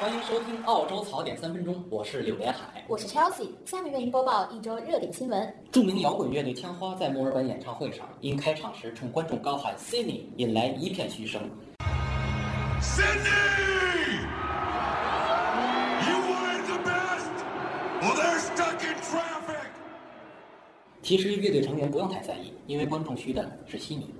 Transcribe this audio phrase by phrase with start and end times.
[0.00, 2.84] 欢迎收听澳洲槽点三分钟，我是柳连海。
[2.86, 5.54] 我是 Chelsea，下面为您播报一周热点新闻。
[5.72, 11.42] 著名摇滚乐队枪花在墨尔本演唱会上，因开场时冲观众高喊 “Sydney”，引来一片嘘声。
[12.80, 14.20] Sydney!
[16.06, 17.32] You wanted the best?
[18.00, 19.66] Well, they're stuck in traffic!
[21.02, 24.14] 其实乐队成员不用太在意，因为观众嘘的是悉尼。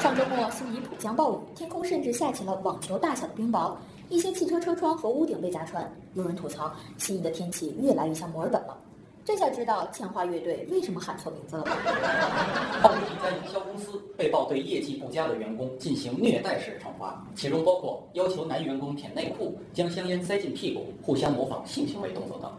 [0.00, 3.74] 上周末，悉尼普降暴雨，天空甚至下起了网球大小的冰雹，
[4.08, 5.90] 一些汽车车窗和屋顶被砸穿。
[6.14, 8.76] 有人吐槽，悉尼的天气越来越像墨尔本了。
[9.24, 11.72] 这下知道欠花乐队为什么喊错名字了吧？
[12.82, 22.50] 澳洲一家营销公司被曝对业绩不佳的员工进行虐待式惩罚，其中包括要求男员工舔内裤、将香烟塞进屁股、互相模仿性行为动作等。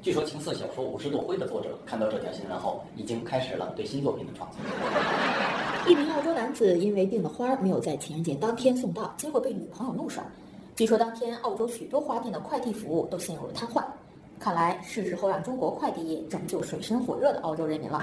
[0.00, 4.58] 据说情色小说《五十朵灰》的作者看到这条新闻后，已经开始了对新作品的创作。
[5.86, 10.24] 一名澳洲男子因为订的花没有在情人节当天送到，结果被女朋友怒甩。
[10.74, 13.84] 据说当天澳洲许多花店的快递服务都陷入了瘫痪。
[14.40, 18.02] 看来是时候让中国快递业拯救水深火热的澳洲人民了。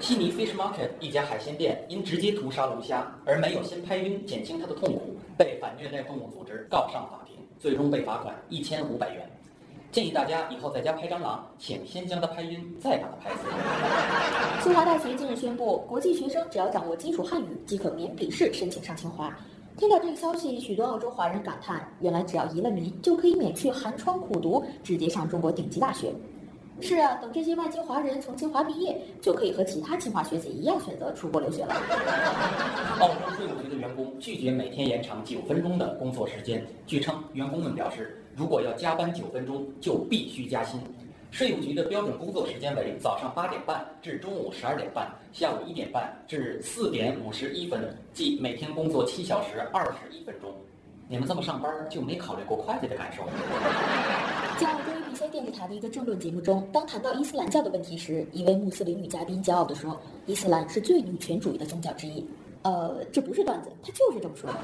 [0.00, 9.28] 悉尼 Fish Market 一家海鲜店因直接屠杀龙虾而没有先拍晕减轻他的痛苦，被反虐待动物组织告上法庭，最终被罚款一千五百元。
[9.92, 14.62] 建议大家以后在家拍蟑螂，请先将它拍晕，再把它拍死。
[14.62, 19.36] 清华大学近日宣布，国际学生只要掌握基础汉语，即可免笔试申请上清华。
[19.76, 26.12] 听到这个消息，许多澳洲华人感叹：原来只要移了民，就可以免去寒窗苦读，直接上中国顶级大学。
[26.80, 31.74] 是啊，等这些外籍华人从清华毕业，就可以和其他清华学子一样选择出国留学了。
[33.00, 36.64] 澳洲税务局的员工拒绝每天延长九分钟的工作时间。
[36.86, 40.80] 据称，员工们表示，如果要加班九分钟，就必须加薪。
[41.30, 50.52] 税务局的标准工作时间为早上八点半至中午十二点半，下午一点半至四点五十一分，即每天工作七小时二十一分钟。
[51.10, 53.32] 你们这么上班就没考虑过会计的感受吗？
[54.60, 62.24] 在澳洲 ABC 电视台的一个政论节目中，当谈到伊斯兰教的问题时，一位穆斯林女嘉宾骄傲地说：“伊斯兰是最女权主义的宗教之一。”
[62.62, 64.56] 呃，这不是段子，他就是这么说的。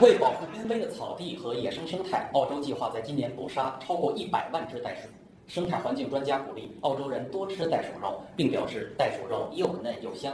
[0.00, 5.08] 为保护濒危的草地和野生生态，澳洲计划在今年捕杀超过一百万只袋鼠。
[5.46, 10.32] 生态环境专家鼓励澳洲人多吃袋鼠肉，并表示袋鼠肉又嫩又香。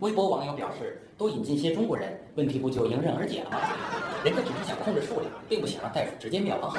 [0.00, 3.58] 微博网友表示，多引进些中国人，问题不就迎刃而解了吗？
[4.24, 6.74] 人家只是想控制数量，并不想让袋鼠直接灭亡。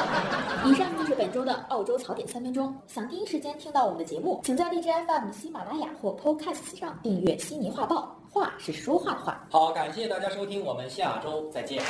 [0.64, 2.74] 以上就是本周的澳洲槽点三分钟。
[2.86, 9.44] 想第一时间听到我们的节目，请在荔枝 FM、喜马拉雅或 Podcast 上订阅《悉尼画报》，话是说话的话。
[9.50, 11.82] 好，感谢大家收听，我们下周再见。